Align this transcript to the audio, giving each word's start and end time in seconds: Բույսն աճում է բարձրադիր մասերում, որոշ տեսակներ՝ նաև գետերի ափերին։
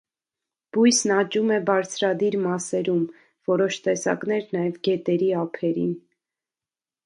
Բույսն 0.77 1.11
աճում 1.15 1.51
է 1.57 1.59
բարձրադիր 1.67 2.37
մասերում, 2.47 3.05
որոշ 3.53 3.79
տեսակներ՝ 3.89 4.51
նաև 4.59 4.83
գետերի 4.89 5.33
ափերին։ 5.45 5.97